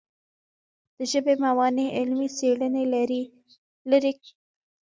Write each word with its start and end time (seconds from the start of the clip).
د 0.97 0.99
ژبې 1.11 1.33
موانع 1.45 1.87
علمي 1.97 2.27
څېړنې 2.37 2.83
لیرې 2.93 3.23
کوي. 4.13 4.31